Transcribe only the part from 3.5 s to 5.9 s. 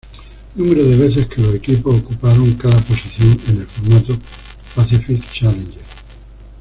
el formato Pacific Challenge.